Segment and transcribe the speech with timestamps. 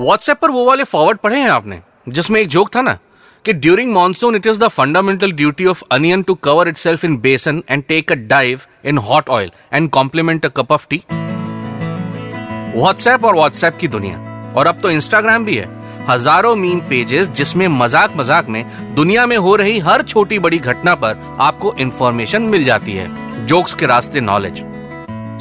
[0.00, 1.78] WhatsApp पर वो वाले फॉरवर्ड पढ़े हैं आपने?
[2.08, 2.92] जिसमें एक जोक था ना,
[3.44, 7.62] कि during monsoon it is the fundamental duty of onion to cover itself in besan
[7.70, 11.02] and take a dive in hot oil and complement a cup of tea
[12.76, 15.68] WhatsApp और व्हाट्सएप की दुनिया। और अब तो इंस्टाग्राम भी है।
[16.08, 20.94] हज़ारों मीम पेजेस जिसमें मज़ाक मज़ाक में दुनिया में हो रही हर छोटी बड़ी घटना
[20.94, 24.64] पर आपको इंफॉर्मेशन मिल जाती है। जोक्स के रास्ते knowledge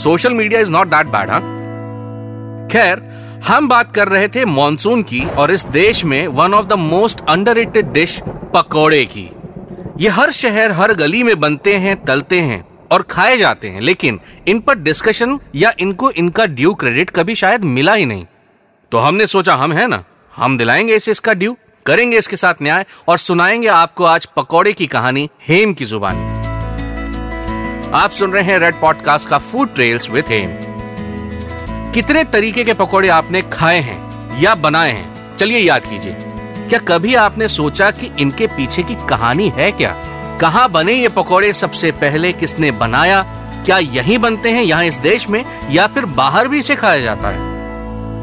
[0.04, 1.30] social media is not that bad
[2.72, 3.02] खैर
[3.48, 7.22] हम बात कर रहे थे मॉनसून की और इस देश में one of the most
[7.30, 8.22] underrated dish
[8.54, 9.30] पकौड़े की।
[10.00, 14.20] ये हर शहर, हर गली में बनते हैं, तलते हैं और खाए जाते हैं, लेकिन
[14.48, 18.26] इन पर डिस्कशन या इनको इनका ड्यू क्रेडिट कभी शायद मिला ही नहीं।
[18.92, 20.04] तो हमने सोचा, हम है ना?
[20.36, 24.88] हम दिलाएँगे इसे इसका ड्यू करेंगे इसके साथ न्याय और सुनाएँगे आपको आज पकौड़े की
[24.88, 26.38] कहानी, हेम की जुबानी।
[27.94, 30.69] आप सुन रहे हैं रेड पॉडकास्ट का फ़ूड ट्रेल्स विथ हेम
[31.94, 34.00] कितने तरीके के पकौड़े आपने खाए हैं
[34.40, 35.38] या बनाए हैं?
[35.38, 36.16] चलिए याद कीजिए।
[36.70, 39.96] क्या कभी आपने सोचा कि इनके पीछे की कहानी है क्या?
[40.42, 43.24] कहाँ बने ये पकौड़े सबसे पहले किसने बनाया?
[43.66, 45.46] क्या यहीं बनते हैं, यहाँ इस देश में?
[45.72, 47.38] या फिर बाहर भी इसे खाया जाता है?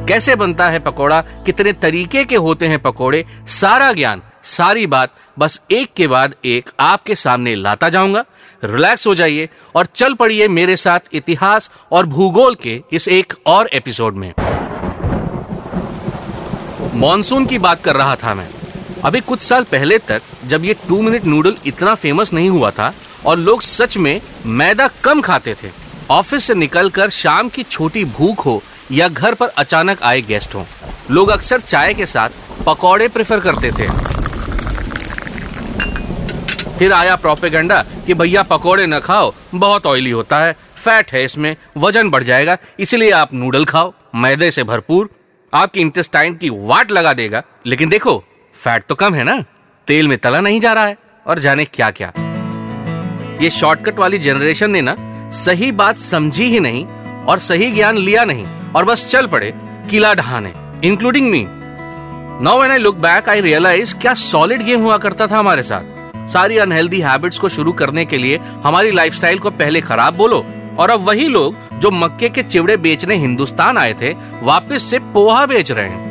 [0.07, 1.21] कैसे बनता है पकौड़ा?
[1.21, 3.27] कितने तरीके के होते हैं पकौड़े?
[3.47, 8.25] सारा ज्ञान सारी बात बस एक के बाद एक आपके सामने लाता जाऊँगा।
[8.63, 13.69] रिलैक्स हो जाइए और चल पड़िए मेरे साथ इतिहास और भूगोल के इस एक और
[13.69, 14.33] एपिसोड में।
[16.95, 18.49] मॉनसून की बात कर रहा था मैं।
[19.05, 22.93] अभी कुछ साल पहले तक जब ये टू मिनट नूडल इतना फ़ेमस नहीं हुआ था
[23.27, 25.71] और लोग सच में मैदा कम खाते थे,
[26.11, 28.61] ऑफ़िस से निकलकर शाम की छोटी भूख हो
[28.93, 30.67] या घर पर अचानक आए गेस्ट हो,
[31.11, 34.06] लोग अक्सर चाय के साथ पकौड़े प्रेफर करते थे।
[36.79, 41.57] फिर आया प्रोपेगेंडा कि भैया पकौड़े न खाओ, बहुत ऑयली होता है फैट है इसमें,
[41.79, 45.09] वज़न बढ़ जाएगा, इसलिए आप नूडल खाओ, मैदे से भरपूर,
[45.53, 48.23] आपकी इंटेस्टाइन की वाट लगा देगा, लेकिन देखो
[48.55, 49.41] फैट तो कम है ना,
[49.89, 50.97] तेल में तला नहीं जा रहा है,
[51.27, 52.13] और जाने क्या क्या
[53.41, 54.97] ये शॉर्टकट वाली जनरेशन ने ना,
[55.35, 56.85] सही बात समझी ही नहीं,
[57.27, 58.47] और सही ज्ञान लिया नहीं,
[58.77, 59.53] और बस चल पड़े,
[59.91, 60.53] किला ढहाने
[60.85, 65.39] including me now when I look back I realise क्या सॉलिड गेम हुआ करता था
[65.39, 65.96] हमारे साथ।
[66.33, 70.47] सारी अनहेल्दी हैबिट्स को शुरू करने के लिए हमारी लाइफस्टाइल को पहले खराब बोलो।
[70.79, 75.47] और अब वही लोग जो मक्के के चिवड़े बेचने हिंदुस्तान आए थे वापस से पोहा
[75.47, 76.07] बेच रहे हैं।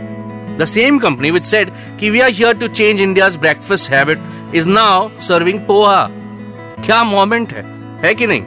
[0.57, 4.19] The same company which said कि we are here to change India's breakfast habit
[4.55, 6.09] is now serving poha.
[6.85, 7.65] क्या मोमेंट है?
[8.03, 8.43] है कि नहीं?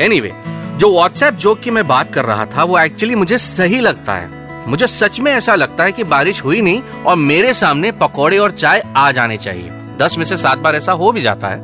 [0.00, 3.80] एनीवे anyway, जो व्हाट्सएप जोक की मैं बात कर रहा था वो एक्चुअली मुझे सही
[3.80, 4.30] लगता है।
[4.68, 8.50] मुझे सच में ऐसा लगता है कि बारिश हुई नहीं और मेरे सामने पकौड़े और
[8.50, 11.58] चाय आ जाने चाहिए। दस में से सात बार ऐसा हो भी जाता है।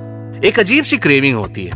[0.44, 1.72] एक अजीब सी क्रेविंग होती है।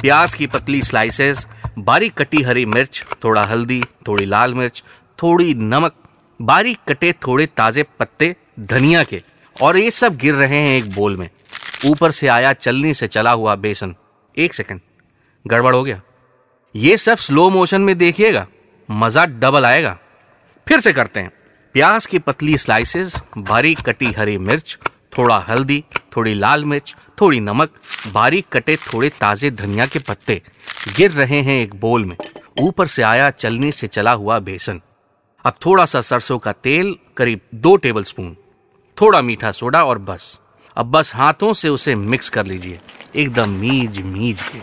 [0.00, 1.46] प्याज की पतली स्लाइसेस
[1.78, 4.84] बारीक कटी हरी मिर्च, थोड़ा हल्दी, थोड़ी लाल मिर्च,
[5.22, 5.94] थोड़ी नमक,
[6.42, 9.22] बारीक कटे थोड़े ताजे पत्ते, धनिया के।
[9.62, 11.30] और ये सब गिर रहे हैं एक बोल में।
[11.86, 13.94] ऊपर से आया चलनी से चला हुआ बेसन।
[14.38, 14.80] एक सेकंड
[15.46, 16.00] गड़बड़ हो गया।
[16.76, 18.46] ये सब स्लो मोशन में देखिएगा।
[18.90, 19.98] मज़ा डबल आएगा।
[20.68, 21.30] फिर से करते हैं।
[21.72, 24.78] प्याज की पतली स्लाइसेस बारीक कटी हरी मिर्च
[25.20, 25.84] थोड़ा हल्दी,
[26.16, 27.70] थोड़ी लाल मिर्च, थोड़ी नमक,
[28.12, 30.42] बारीक कटे थोड़े ताजे धनिया के पत्ते।
[30.96, 32.16] गिर रहे हैं एक बोल में।
[32.60, 34.80] ऊपर से आया चलनी से चला हुआ बेसन।
[35.44, 38.36] अब थोड़ा सा सरसों का तेल, करीब दो टेबल स्पून
[39.00, 40.38] थोड़ा मीठा सोडा और बस।
[40.76, 42.80] अब बस हाथों से उसे मिक्स कर लीजिए।
[43.16, 44.60] एकदम मीज मीज के।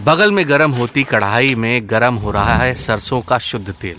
[0.00, 3.96] बगल में गर्म होती कढ़ाई में गर्म हो रहा है सरसों का शुद्ध तेल।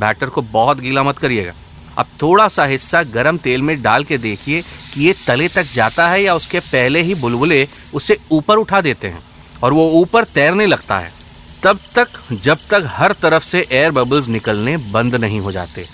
[0.00, 1.52] बैटर को बहुत गीला मत करिएगा।
[1.98, 6.08] अब थोड़ा सा हिस्सा गर्म तेल में डाल के देखिए कि ये तले तक जाता
[6.08, 9.22] है या उसके पहले ही बुलबुले उसे ऊपर उठा देते हैं
[9.62, 11.12] और वो ऊपर तैरने लगता है।
[11.62, 15.86] तब तक, जब तक हर तरफ़ से एयर बबल्स निकलने बंद नहीं हो जाते।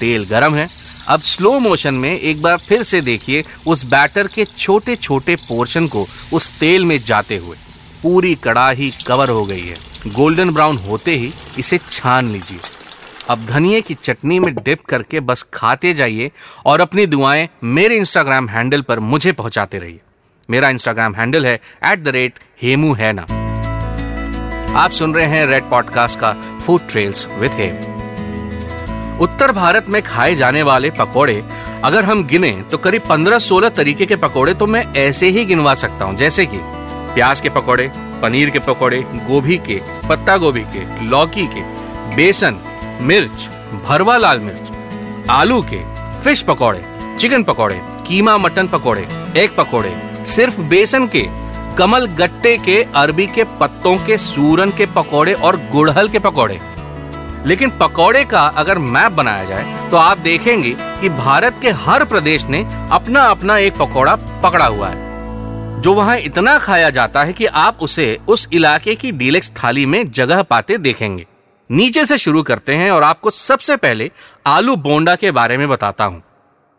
[0.00, 0.68] तेल गर्म है।
[1.08, 5.86] अब स्लो मोशन में एक बार फिर से देखिए उस बैटर के छोटे छोटे पोर्शन
[5.86, 7.56] को उस तेल में जाते हुए।
[8.02, 9.76] पूरी कड़ाही कवर हो गई है।
[10.06, 12.58] गोल्डन ब्राउन होते ही इसे छान लीजिए।
[13.30, 16.30] अब धनिए की चटनी में डिप करके बस खाते जाइए
[16.66, 20.00] और अपनी दुआएँ मेरे इंस्टाग्राम हैंडल पर मुझे पहुंचाते रहिए।
[20.48, 23.26] मेरा इंस्टाग्राम हैंडल है एट द रेट हेमू है ना
[24.80, 26.32] आप सुन रहे हैं रेड पॉडकास्ट का
[26.66, 27.94] फ़ूड ट्रेल्स विथ हेम
[29.20, 31.42] उत्तर भारत में खाए जाने वाले पकोड़े
[31.84, 36.04] अगर हम गिने तो करीब 15-16 तरीके के पकोड़े तो मैं ऐसे ही गिनवा सकता
[36.04, 36.58] हूँ, जैसे कि
[37.14, 37.90] प्याज के पकोड़े,
[38.22, 41.60] पनीर के पकोड़े, गोभी के पत्ता गोभी के, लौकी के,
[42.16, 42.58] बेसन
[43.00, 43.48] मिर्च,
[43.84, 44.70] भरवा लाल मिर्च,
[45.30, 45.80] आलू के
[46.22, 46.84] फ़िश पकौड़े,
[47.18, 49.06] चिकन पकौड़े, कीमा मटन पकौड़े
[49.36, 49.94] एग पकौड़े,
[50.26, 51.26] सिर्फ़ बेसन के,
[51.78, 56.58] कमल गट्टे के, अरबी के पत्तों के, सूरन के पकौड़े और गुड़हल के पकौड़े।
[57.46, 62.44] लेकिन पकौड़े का अगर मैप बनाया जाए तो आप देखेंगे कि भारत के हर प्रदेश
[62.44, 67.46] ने अपना अपना एक पकौड़ा पकड़ा हुआ है, जो वहाँ इतना खाया जाता है कि
[67.46, 71.26] आप उसे उस इलाके की डीलेक्स थाली में जगह पाते देखेंगे।
[71.70, 74.10] नीचे से शुरू करते हैं और आपको सबसे पहले
[74.46, 76.22] आलू बोंडा के बारे में बताता हूँ।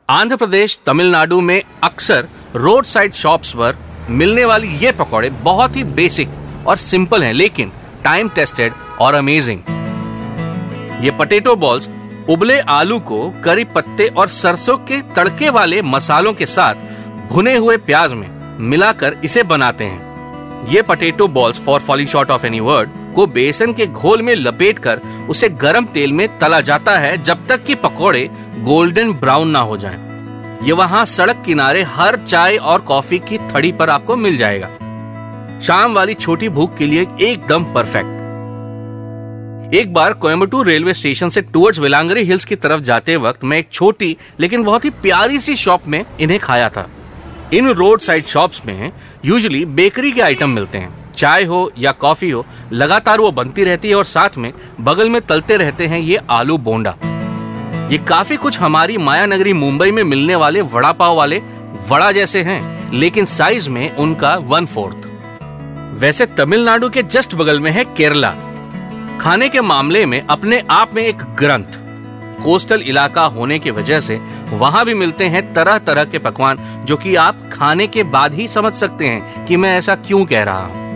[0.09, 3.77] आंध्र प्रदेश, तमिलनाडु में अक्सर रोड साइड शॉप्स पर
[4.09, 6.29] मिलने वाली ये पकौड़े बहुत ही बेसिक
[6.67, 7.71] और सिंपल हैं, लेकिन
[8.03, 9.61] टाइम टेस्टेड और अमेजिंग
[11.03, 11.89] ये पटेटो बॉल्स
[12.29, 16.75] उबले आलू को करी पत्ते और सरसों के तड़के वाले मसालों के साथ
[17.29, 18.27] भुने हुए प्याज में
[18.59, 23.73] मिलाकर इसे बनाते हैं। ये potato balls for falling short of any word को बेसन
[23.73, 27.75] के घोल में लपेट कर उसे गर्म तेल में तला जाता है जब तक कि
[27.75, 28.29] पकोड़े
[28.63, 30.05] गोल्डन ब्राउन ना हो जाएँ।
[30.63, 34.67] ये वहाँ सड़क किनारे हर चाय और कॉफ़ी की थड़ी पर आपको मिल जाएगा।
[35.61, 38.15] शाम वाली छोटी भूख के लिए एकदम परफेक्ट।
[39.75, 43.69] एक बार कोयम्बटूर रेलवे स्टेशन से टूवर्ड्स वेलांगरी हिल्स की तरफ़ जाते वक्त मैं एक
[43.71, 46.87] छोटी लेकिन बहुत ही प्यारी सी शॉप में इन्हें खाया था।
[47.53, 48.91] इन रोड साइड शॉप्स में
[49.25, 53.89] यूजुअली बेकरी के आइटम मिलते हैं। चाय हो या कॉफ़ी हो, लगातार वो बनती रहती
[53.89, 56.95] है और साथ में बगल में तलते रहते हैं ये आलू बोंडा।
[57.91, 61.41] ये काफ़ी कुछ हमारी माया नगरी मुंबई में मिलने वाले वड़ा पाव वाले
[61.89, 65.05] वड़ा जैसे हैं, लेकिन साइज़ में उनका वन फोर्थ
[65.99, 68.29] वैसे तमिलनाडु के जस्ट बगल में है केरला।
[69.21, 71.77] खाने के मामले में अपने आप में एक ग्रंथ।
[72.43, 74.19] कोस्टल इलाका होने की वजह से
[74.49, 78.47] वहाँ भी मिलते हैं तरह तरह के पकवान, जो कि आप खाने के बाद ही
[78.47, 80.86] समझ सकते हैं कि मैं ऐसा क्यों कह रहा हूँ।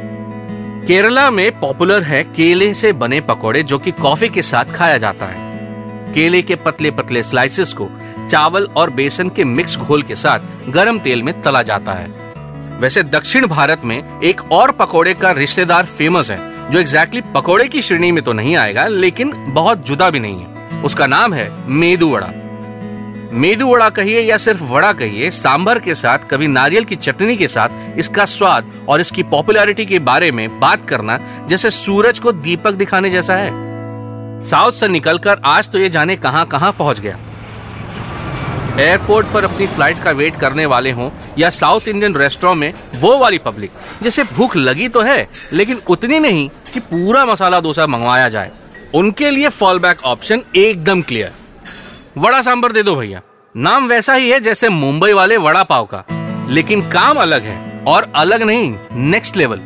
[0.87, 5.25] केरला में पॉपुलर है केले से बने पकोड़े जो कि कॉफ़ी के साथ खाया जाता
[5.25, 7.89] है। केले के पतले पतले स्लाइसेस को
[8.29, 10.39] चावल और बेसन के मिक्स घोल के साथ
[10.69, 12.07] गरम तेल में तला जाता है।
[12.79, 17.67] वैसे दक्षिण भारत में एक और पकोड़े का रिश्तेदार फ़ेमस है, जो एग्जैक्टली exactly पकोड़े
[17.67, 21.49] की श्रेणी में तो नहीं आएगा, लेकिन बहुत जुदा भी नहीं है। उसका नाम है
[21.67, 22.27] मेदू वड़ा
[23.33, 27.47] मेदू वड़ा कहिए या सिर्फ़ वड़ा कहिए, सांभर के साथ, कभी नारियल की चटनी के
[27.47, 31.17] साथ इसका स्वाद और इसकी पॉपुलैरिटी के बारे में बात करना
[31.49, 33.51] जैसे सूरज को दीपक दिखाने जैसा है।
[34.45, 37.17] साउथ से निकलकर आज तो ये जाने कहाँ कहाँ पहुँच गया।
[38.79, 43.17] एयरपोर्ट पर अपनी फ़्लाइट का वेट करने वाले हों या साउथ इंडियन रेस्टोरेंट में वो
[43.17, 43.71] वाली पब्लिक,
[44.03, 48.51] जैसे भूख लगी तो है, लेकिन उतनी नहीं कि पूरा मसाला डोसा मंगवाया जाए।
[48.93, 51.39] उनके लिए फॉल बैक ऑप्शन एकदम क्लियर
[52.15, 53.21] वड़ा सांबर दे दो भैया।
[53.55, 56.03] नाम वैसा ही है जैसे मुंबई वाले वड़ा पाव का।
[56.49, 59.59] लेकिन काम अलग है और अलग नहीं नेक्स्ट लेवल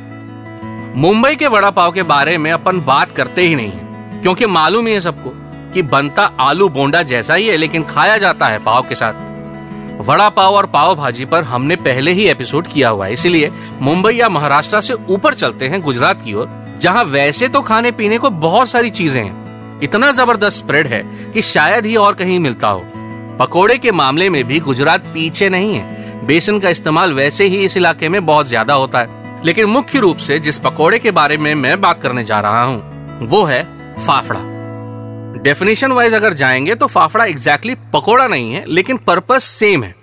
[0.96, 4.88] मुंबई के वड़ा पाव के बारे में अपन बात करते ही नहीं है, क्योंकि मालूम
[4.88, 5.32] ही है सबको
[5.74, 10.30] कि बनता आलू बोंडा जैसा ही है, लेकिन खाया जाता है पाव के साथ। वड़ा
[10.30, 13.52] पाव और पाव भाजी पर हमने पहले ही एपिसोड किया हुआ है, इसीलिए
[13.82, 16.50] मुंबई या महाराष्ट्र से ऊपर चलते हैं गुजरात की ओर,
[16.80, 19.45] जहाँ वैसे तो खाने पीने को बहुत सारी चीज़ें हैं।
[19.84, 21.02] इतना ज़बरदस्त स्प्रेड है
[21.34, 22.84] कि शायद ही और कहीं मिलता हो।
[23.40, 27.78] पकोड़े के मामले में भी गुजरात पीछे नहीं है। बेसन का इस्तेमाल वैसे ही इस
[27.78, 31.54] इलाके में बहुत ज़्यादा होता है। लेकिन मुख्य रूप से जिस पकोड़े के बारे में
[31.56, 33.64] मैं बात करने जा रहा हूँ वो है
[34.06, 34.40] फाफड़ा।
[35.44, 39.94] डेफिनेशन वाइज अगर जाएँगे तो फाफड़ा एग्जैक्टली exactly पकोड़ा नहीं है लेकिन पर्पस सेम है।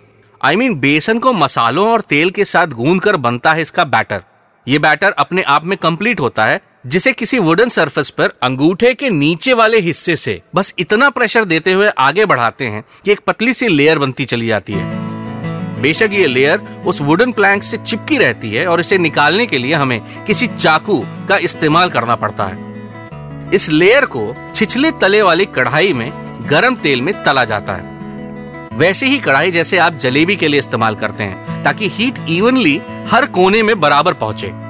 [0.41, 3.63] आई I मीन mean, बेसन को मसालों और तेल के साथ गूंद कर बनता है
[3.63, 4.23] इसका बैटर
[4.67, 9.11] ये बैटर अपने आप में कंप्लीट होता है जिसे किसी वुडन सरफेस पर अंगूठे के
[9.11, 13.53] नीचे वाले हिस्से से बस इतना प्रेशर देते हुए आगे बढ़ाते हैं कि एक पतली
[13.55, 18.51] सी लेयर बनती चली जाती है। बेशक ये लेयर उस वुडन प्लैंक से चिपकी रहती
[18.51, 23.69] है और इसे निकालने के लिए हमें किसी चाकू का इस्तेमाल करना पड़ता है। इस
[23.69, 26.11] लेयर को छिछले तले वाली कढ़ाई में
[26.51, 30.95] गरम तेल में तला जाता है। वैसे ही कढ़ाई जैसे आप जलेबी के लिए इस्तेमाल
[30.95, 34.62] करते हैं ताकि हीट इवनली हर कोने में बराबर पहुँचे।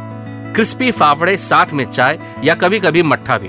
[0.54, 3.48] क्रिस्पी फाफड़े साथ में चाय या कभी कभी मट्ठा भी।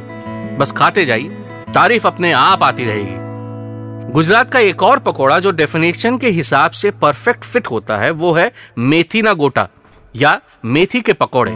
[0.57, 1.29] बस खाते जाइए,
[1.73, 6.91] तारीफ़ अपने आप आती रहेगी। गुजरात का एक और पकोड़ा जो डेफिनेशन के हिसाब से
[6.91, 9.67] परफेक्ट फिट होता है, वो है मेथी ना गोटा
[10.15, 11.51] या मेथी के पकोड़े।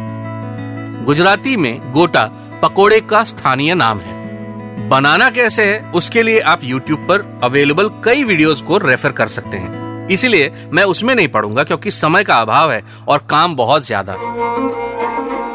[1.06, 2.26] गुजराती में गोटा
[2.62, 8.24] पकोड़े का स्थानीय नाम है। बनाना कैसे है, उसके लिए आप YouTube पर अवेलेबल कई
[8.24, 12.72] वीडियोस को रेफर कर सकते हैं। इसीलिए मैं उसमें नहीं पढ़ूँगा, क्योंकि समय का अभाव
[12.72, 14.16] है और काम बहुत ज़्यादा।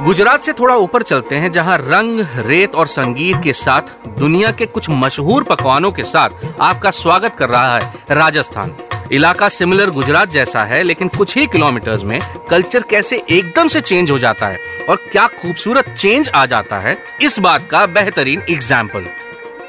[0.03, 4.67] गुजरात से थोड़ा ऊपर चलते हैं, जहाँ रंग, रेत और संगीत के साथ, दुनिया के
[4.67, 8.75] कुछ मशहूर पकवानों के साथ आपका स्वागत कर रहा है राजस्थान।
[9.13, 14.11] इलाका सिमिलर गुजरात जैसा है, लेकिन कुछ ही किलोमीटर्स में कल्चर कैसे एकदम से चेंज
[14.11, 19.07] हो जाता है और क्या खूबसूरत चेंज आ जाता है, इस बात का बेहतरीन एग्ज़ाम्पल।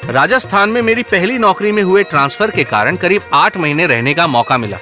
[0.09, 4.27] राजस्थान में मेरी पहली नौकरी में हुए ट्रांसफ़र के कारण करीब आठ महीने रहने का
[4.29, 4.77] मौका मिला।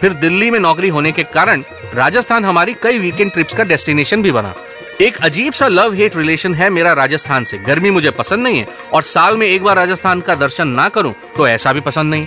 [0.00, 1.62] फिर दिल्ली में नौकरी होने के कारण
[1.94, 4.54] राजस्थान हमारी कई वीकेंड ट्रिप्स का डेस्टिनेशन भी बना।
[5.00, 8.66] एक अजीब सा लव हेट रिलेशन है मेरा राजस्थान से। गर्मी मुझे पसंद नहीं है
[8.92, 12.26] और साल में एक बार राजस्थान का दर्शन ना करूँ तो ऐसा भी पसंद नहीं।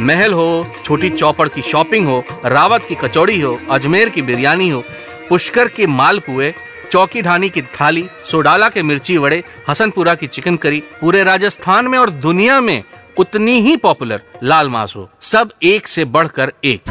[0.00, 4.82] महल हो, छोटी चौपड़ की शॉपिंग हो, रावत की कचौड़ी हो, अजमेर की बिरयानी हो,
[5.28, 6.54] पुष्कर के मालपुए
[6.90, 11.98] चौकी ढानी की थाली, सोडाला के मिर्ची वड़े, हसनपुरा की चिकन करी पूरे राजस्थान में
[11.98, 12.82] और दुनिया में
[13.18, 16.82] उतनी ही पॉपुलर लाल मास हो। सब एक से बढ़कर एक।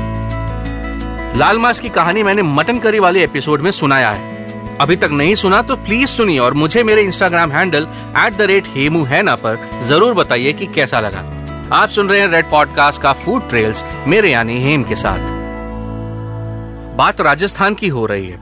[1.37, 4.34] लाल मास की कहानी मैंने मटन करी वाले एपिसोड में सुनाया है।
[4.81, 8.67] अभी तक नहीं सुना तो प्लीज़ सुनिए और मुझे मेरे Instagram handle at the rate
[8.67, 11.19] Hemu हैना पर ज़रूर बताइए कि कैसा लगा।
[11.73, 15.33] आप सुन रहे हैं रेड पॉडकास्ट का फ़ूड ट्रेल्स मेरे यानी हेम के साथ।
[16.97, 18.39] बात राजस्थान की हो रही है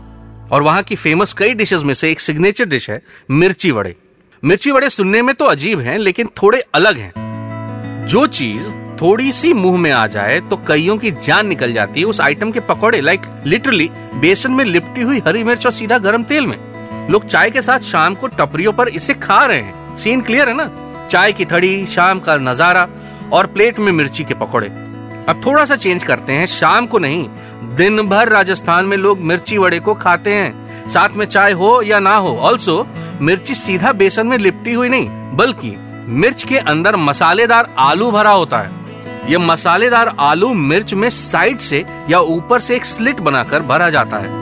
[0.52, 3.96] और वहाँ की फ़ेमस कई डिशेस में से एक सिग्नेचर डिश है मिर्ची वड़े।
[4.44, 8.70] मिर्ची वड़े सुनने में तो अजीब हैं, लेकिन थोड़े अलग हैं। जो चीज़
[9.02, 12.52] थोड़ी सी मुँह में आ जाए तो कईयों की जान निकल जाती है उस आइटम
[12.52, 16.58] के पकौड़े लाइक लिटरली बेसन में लिपटी हुई हरी मिर्च और सीधा गर्म तेल में।
[17.10, 20.56] लोग चाय के साथ शाम को टपरियों पर इसे खा रहे हैं। सीन क्लियर है
[20.56, 20.70] ना?
[21.12, 22.88] चाय की थड़ी, शाम का नज़ारा
[23.34, 24.68] और प्लेट में मिर्ची के पकौड़े।
[25.30, 27.28] अब थोड़ा सा चेंज करते हैं, शाम को नहीं
[27.76, 32.00] दिन भर राजस्थान में लोग मिर्ची वड़े को खाते हैं। साथ में चाय हो या
[32.00, 32.86] ना हो ऑल्सो
[33.22, 35.76] मिर्ची सीधा बेसन में लिपटी हुई नहीं, बल्कि
[36.08, 38.83] मिर्च के अंदर मसालेदार आलू भरा होता है।
[39.30, 44.18] यह मसालेदार आलू मिर्च में साइड से या ऊपर से एक स्लिट बनाकर भरा जाता
[44.18, 44.42] है।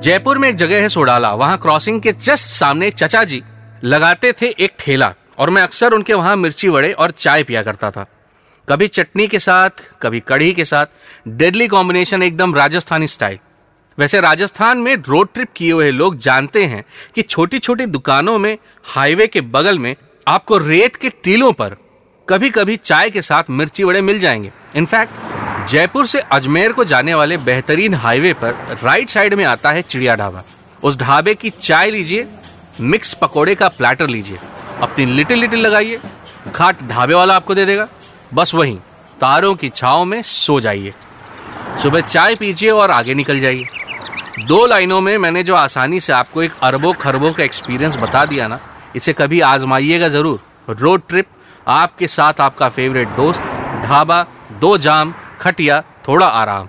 [0.00, 3.42] जयपुर में एक जगह है सोडाला, वहाँ क्रॉसिंग के जस्ट सामने चचा जी
[3.84, 7.90] लगाते थे एक ठेला, और मैं अक्सर उनके वहाँ मिर्ची वड़े और चाय पिया करता
[7.90, 8.06] था।
[8.68, 9.70] कभी चटनी के साथ,
[10.02, 10.86] कभी कढ़ी के साथ
[11.28, 13.38] डेडली कॉम्बिनेशन एकदम राजस्थानी स्टाइल
[13.98, 18.56] वैसे राजस्थान में रोड ट्रिप किए हुए लोग जानते हैं कि छोटी छोटी दुकानों में
[18.84, 19.94] हाईवे के बगल में
[20.28, 21.76] आपको रेत के टीलों पर
[22.28, 27.14] कभी कभी चाय के साथ मिर्ची वड़े मिल जाएँगे। इनफैक्ट जयपुर से अजमेर को जाने
[27.14, 30.42] वाले बेहतरीन हाईवे पर राइट साइड में आता है चिड़िया ढाबा
[30.82, 32.26] उस ढाबे की चाय लीजिए
[32.80, 34.38] मिक्स पकोड़े का प्लेटर लीजिए।
[34.82, 36.00] अपनी लिटिल लिटिल लगाइए,
[36.48, 37.86] घाट ढाबे वाला आपको दे देगा।
[38.34, 38.76] बस वहीं,
[39.20, 40.94] तारों की छाव में सो जाइए।
[41.82, 46.42] सुबह चाय पीजिए और आगे निकल जाइए। दो लाइनों में मैंने जो आसानी से आपको
[46.42, 48.60] एक अरबों खरबों का एक्सपीरियंस बता दिया ना,
[48.96, 50.40] इसे कभी आजमाइएगा ज़रूर।
[50.70, 51.26] रोड ट्रिप
[51.66, 53.42] आपके साथ आपका फेवरेट दोस्त,
[53.84, 54.26] ढाबा,
[54.60, 56.68] दो जाम, खटिया, थोड़ा आराम।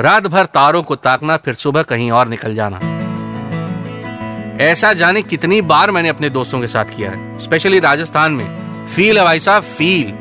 [0.00, 2.80] रात भर तारों को ताकना, फिर सुबह कहीं और निकल जाना।
[4.64, 9.18] ऐसा जाने कितनी बार मैंने अपने दोस्तों के साथ किया है स्पेशली राजस्थान में। फील
[9.18, 10.12] है भाई साहब, फील।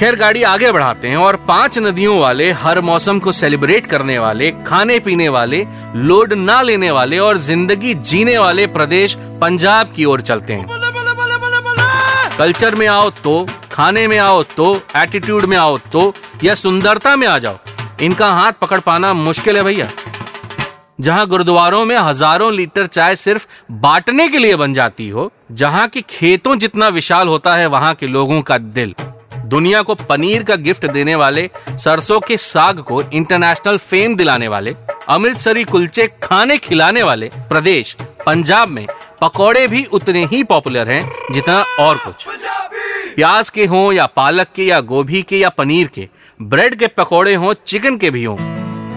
[0.00, 4.50] खैर, गाड़ी आगे बढ़ाते हैं और पाँच नदियों वाले, हर मौसम को सेलिब्रेट करने वाले,
[4.66, 10.20] खाने पीने वाले, लोड ना लेने वाले और ज़िंदगी जीने वाले प्रदेश पंजाब की ओर
[10.20, 10.83] चलते हैं।
[12.38, 16.12] कल्चर में आओ तो खाने में आओ तो एटीट्यूड में आओ तो
[16.44, 17.58] या सुंदरता में आ जाओ,
[18.02, 19.88] इनका हाथ पकड़ पाना मुश्किल है भैया।
[21.00, 26.02] जहाँ गुरुद्वारों में हज़ारों लीटर चाय सिर्फ़ बांटने के लिए बन जाती हो, जहाँ की
[26.02, 28.94] खेतों जितना विशाल होता है, वहाँ के लोगों का दिल।
[29.44, 34.74] दुनिया को पनीर का गिफ्ट देने वाले, सरसों के साग को इंटरनेशनल फेम दिलाने वाले,
[35.08, 37.96] अमृतसरी कुलचे खाने खिलाने वाले, प्रदेश,
[38.26, 38.86] पंजाब में
[39.20, 42.26] पकौड़े भी उतने ही पॉपुलर हैं, जितना और कुछ।
[43.16, 46.08] प्याज के हों या पालक के या गोभी के या पनीर के
[46.40, 48.36] ब्रेड के पकौड़े हों चिकन के भी हों।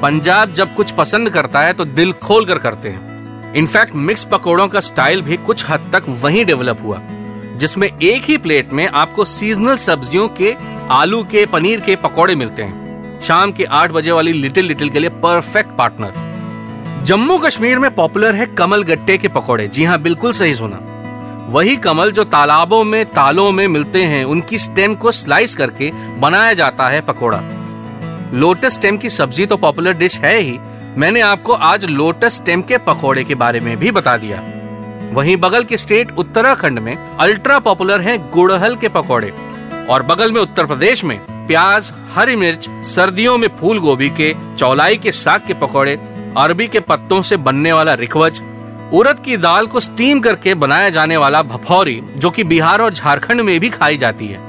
[0.01, 4.67] पंजाब जब कुछ पसंद करता है तो दिल खोल कर करते हैं। इनफैक्ट मिक्स पकौड़ों
[4.67, 6.97] का स्टाइल भी कुछ हद तक वहीं डेवलप हुआ।
[7.57, 10.55] जिसमें एक ही प्लेट में आपको सीजनल सब्जियों के,
[10.91, 14.99] आलू के, पनीर के पकौड़े मिलते हैं। शाम के आठ बजे वाली लिटिल लिटिल के
[14.99, 16.25] लिए परफेक्ट पार्टनर
[17.03, 20.79] जम्मू कश्मीर में पॉपुलर है कमल गट्टे के पकौड़े। जी हाँ बिल्कुल सही सुना।
[21.49, 26.53] वही कमल जो तालाबों में, तालों में मिलते हैं, उनकी स्टेम को स्लाइस करके बनाया
[26.53, 27.41] जाता है पकौड़ा।
[28.33, 30.59] लोटस स्टेम की सब्ज़ी तो पॉपुलर डिश है ही।
[30.97, 34.41] मैंने आपको आज लोटस स्टेम के पकौड़े के बारे में भी बता दिया।
[35.13, 39.33] वहीं बगल के स्टेट उत्तराखंड में अल्ट्रा पॉपुलर है गुड़हल के पकौड़े।
[39.89, 44.97] और बगल में उत्तर प्रदेश में प्याज, हरी मिर्च, सर्दियों में फूल गोभी के, चौलाई
[44.97, 45.99] के साग के पकौड़े,
[46.37, 48.41] अरबी के पत्तों से बनने वाला रिखवज
[48.93, 53.41] उड़द की दाल को स्टीम करके बनाया जाने वाला भफौरी, जो कि बिहार और झारखंड
[53.41, 54.39] में भी खाई जाती है।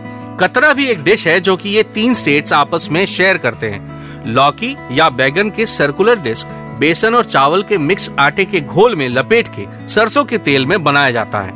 [0.41, 4.27] कतरा भी एक डिश है जो कि ये तीन स्टेट्स आपस में शेयर करते हैं।
[4.27, 6.47] लौकी या बैगन के सर्कुलर डिस्क
[6.79, 10.83] बेसन और चावल के मिक्स आटे के घोल में लपेट के सरसों के तेल में
[10.85, 11.53] बनाया जाता है।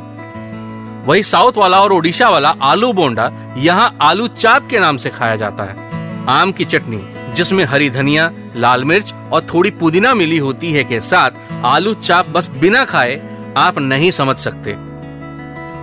[1.05, 5.35] वही साउथ वाला और ओडिशा वाला आलू बोंडा यहाँ आलू चाप के नाम से खाया
[5.35, 5.91] जाता है।
[6.29, 7.01] आम की चटनी,
[7.33, 11.31] जिसमें हरी धनिया, लाल मिर्च और थोड़ी पुदीना मिली होती है के साथ
[11.65, 13.21] आलू चाप बस बिना खाए
[13.57, 14.75] आप नहीं समझ सकते।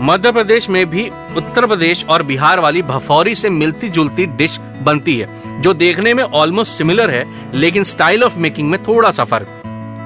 [0.03, 5.19] मध्य प्रदेश में भी उत्तर प्रदेश और बिहार वाली भफौरी से मिलती जुलती डिश बनती
[5.19, 9.47] है, जो देखने में ऑलमोस्ट सिमिलर है, लेकिन स्टाइल ऑफ़ मेकिंग में थोड़ा सा फ़र्क।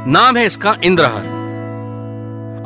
[0.09, 1.25] नाम है इसका इंद्रहर।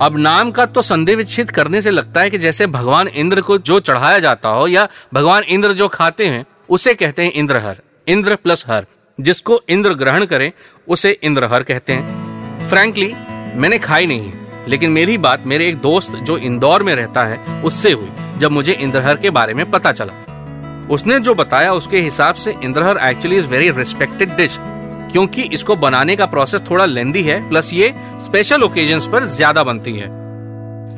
[0.02, 3.58] अब नाम का तो संदेह विच्छेद करने से लगता है कि जैसे भगवान इंद्र को
[3.58, 7.76] जो चढ़ाया जाता हो या भगवान इंद्र जो खाते हैं, उसे कहते हैं इंद्रहर।
[8.08, 8.86] इंद्र प्लस हर।
[9.20, 10.52] जिसको इंद्र ग्रहण करे,
[10.88, 13.14] उसे इंद्रहर कहते हैं। फ्रैंकली
[13.54, 14.32] मैंने खाई नहीं
[14.68, 18.72] लेकिन मेरी बात मेरे एक दोस्त जो इंदौर में रहता है, उससे हुई, जब मुझे
[18.72, 20.12] इंद्रहर के बारे में पता चला।
[20.90, 24.58] उसने जो बताया, उसके हिसाब से Indrahar actually is very respected dish
[25.12, 29.92] क्योंकि इसको बनाने का प्रोसेस थोड़ा लेंदी है प्लस ये स्पेशल ओकेजन पर ज़्यादा बनती
[29.92, 30.16] है।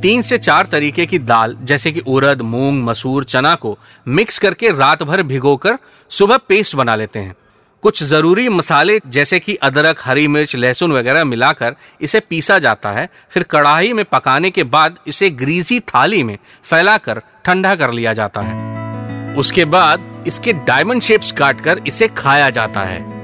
[0.00, 4.70] तीन से चार तरीके की दाल, जैसे कि उड़द मूंग, मसूर, चना को मिक्स करके
[4.70, 5.78] रात भर भिगोकर
[6.10, 7.34] सुबह पेस्ट बना लेते हैं।
[7.82, 13.08] कुछ ज़रूरी मसाले जैसे कि अदरक, हरी मिर्च, लहसुन वगैरह मिलाकर इसे पीसा जाता है।
[13.30, 18.40] फिर कढ़ाई में पकाने के बाद इसे ग्रीसी थाली में फैलाकर ठंडा कर लिया जाता
[18.40, 23.20] है। उसके बाद इसके डायमंड शेप्स काटकर इसे खाया जाता है।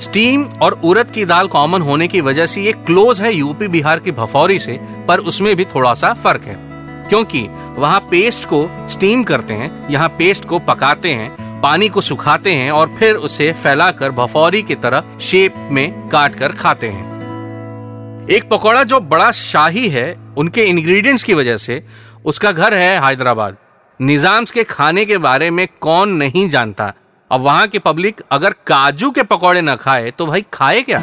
[0.00, 3.98] स्टीम और उड़द की दाल कॉमन होने की वजह से ये क्लोज है यूपी, बिहार
[3.98, 6.56] की भफौरी से, पर उसमें भी थोड़ा सा फ़र्क है।
[7.08, 7.46] क्योंकि
[7.78, 12.70] वहाँ पेस्ट को स्टीम करते हैं, यहाँ पेस्ट को पकाते हैं पानी को सुखाते हैं
[12.70, 18.82] और फिर उसे फैलाकर भफौरी की तरह शेप में काट कर खाते हैं। एक पकौड़ा
[18.82, 21.82] जो बड़ा शाही है, उनके इंग्रेडिएंट्स की वजह से
[22.24, 23.56] उसका घर है हैदराबाद।
[24.00, 26.92] निजाम्स के खाने के बारे में कौन नहीं जानता।
[27.30, 30.98] अब वहाँ की पब्लिक अगर काजू के पकौड़े न खाए तो भाई खाए क्या?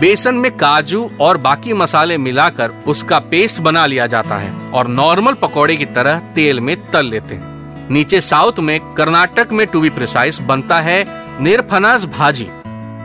[0.00, 5.34] बेसन में काजू और बाकी मसाले मिलाकर उसका पेस्ट बना लिया जाता है और नॉर्मल
[5.34, 7.53] पकौड़े की तरह तेल में तल लेते हैं।
[7.90, 11.04] नीचे साउथ में कर्नाटक में टू बी प्रिसाइज बनता है
[11.42, 12.46] निरफनाज भाजी,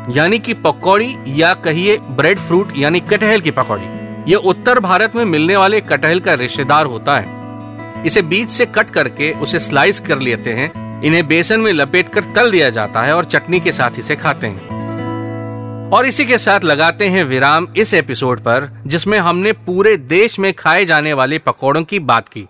[0.09, 5.23] यानी कि पकौड़ी या कहिए ब्रेड फ्रूट यानी कटहल की पकौड़ी। ये उत्तर भारत में
[5.25, 10.19] मिलने वाले कटहल का रिश्तेदार होता है। इसे बीच से कट करके उसे स्लाइस कर
[10.19, 10.71] लेते हैं।
[11.03, 14.47] इन्हें बेसन में लपेट कर तल दिया जाता है और चटनी के साथ इसे खाते
[14.47, 20.39] हैं। और इसी के साथ लगाते हैं विराम इस एपिसोड पर, जिसमें हमने पूरे देश
[20.39, 22.47] में खाए जाने वाले पकौड़ों की बात की।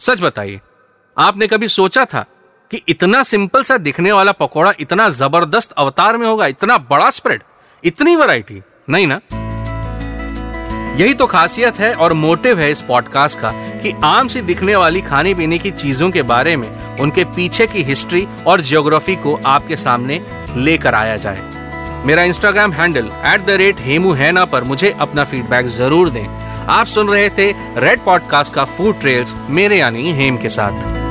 [0.00, 0.60] सच बताइए
[1.16, 2.24] आपने कभी सोचा था
[2.70, 7.42] कि इतना सिंपल सा दिखने वाला पकौड़ा इतना ज़बरदस्त अवतार में होगा, इतना बड़ा स्प्रेड
[7.84, 9.20] इतनी वैरायटी नहीं ना?
[10.98, 13.50] यही तो खासियत है और मोटिव है इस पॉडकास्ट का
[13.82, 17.82] कि आम सी दिखने वाली खाने पीने की चीज़ों के बारे में, उनके पीछे की
[17.82, 20.20] हिस्ट्री और जियोग्राफी को आपके सामने
[20.56, 25.66] लेकर आया जाए। मेरा Instagram handle at the rate Hemu हैना पर मुझे अपना फीडबैक
[25.76, 26.26] ज़रूर दें।
[26.68, 31.05] आप सुन रहे थे रेड पॉडकास्ट का फ़ूड ट्रेल्स मेरे यानी हेम के साथ।